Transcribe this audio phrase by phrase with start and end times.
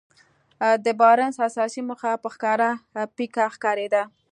[0.85, 2.69] د بارنس اساسي موخه په ښکاره
[3.15, 4.03] پيکه ښکارېده.